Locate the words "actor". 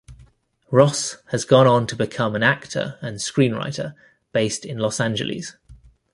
2.41-2.97